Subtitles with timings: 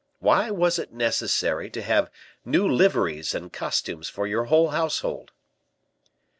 [0.17, 2.09] Why was it necessary to have
[2.43, 5.31] new liveries and costumes for your whole household?"